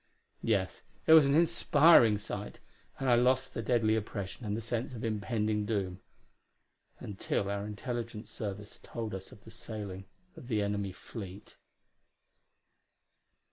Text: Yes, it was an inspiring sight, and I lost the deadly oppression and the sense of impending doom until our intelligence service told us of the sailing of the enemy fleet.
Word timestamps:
Yes, 0.41 0.81
it 1.05 1.13
was 1.13 1.27
an 1.27 1.35
inspiring 1.35 2.17
sight, 2.17 2.59
and 2.97 3.07
I 3.07 3.13
lost 3.13 3.53
the 3.53 3.61
deadly 3.61 3.95
oppression 3.95 4.43
and 4.47 4.57
the 4.57 4.59
sense 4.61 4.95
of 4.95 5.05
impending 5.05 5.63
doom 5.63 5.99
until 6.99 7.51
our 7.51 7.67
intelligence 7.67 8.31
service 8.31 8.79
told 8.81 9.13
us 9.13 9.31
of 9.31 9.43
the 9.43 9.51
sailing 9.51 10.05
of 10.35 10.47
the 10.47 10.63
enemy 10.63 10.91
fleet. 10.91 11.55